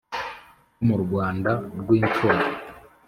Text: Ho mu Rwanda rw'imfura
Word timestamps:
Ho 0.77 0.81
mu 0.87 0.95
Rwanda 1.03 1.51
rw'imfura 1.79 2.41